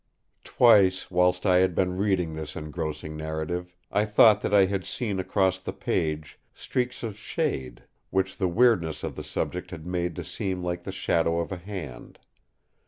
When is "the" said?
5.59-5.73, 8.37-8.47, 9.15-9.23, 10.85-10.91